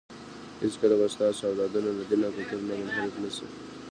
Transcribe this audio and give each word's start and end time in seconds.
هېڅکله 0.63 0.95
به 0.99 1.07
ستاسو 1.15 1.41
اولادونه 1.49 1.89
له 1.97 2.03
دین 2.09 2.21
او 2.25 2.31
کلتور 2.37 2.61
نه 2.67 2.73
منحرف 2.79 3.15
نه 3.23 3.29
شي. 3.35 3.45